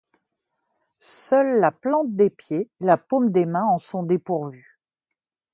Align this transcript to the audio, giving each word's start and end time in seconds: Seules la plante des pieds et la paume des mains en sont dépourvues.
Seules 0.99 1.59
la 1.59 1.71
plante 1.71 2.15
des 2.15 2.31
pieds 2.31 2.61
et 2.81 2.85
la 2.85 2.97
paume 2.97 3.31
des 3.31 3.45
mains 3.45 3.67
en 3.67 3.77
sont 3.77 4.01
dépourvues. 4.01 4.79